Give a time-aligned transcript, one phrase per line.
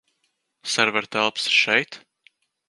[0.75, 2.01] Servera telpas ir šeit?